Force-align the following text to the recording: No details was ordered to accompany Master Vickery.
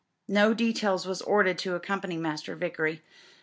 No 0.27 0.55
details 0.55 1.05
was 1.05 1.21
ordered 1.21 1.59
to 1.59 1.75
accompany 1.75 2.17
Master 2.17 2.55
Vickery. 2.55 3.03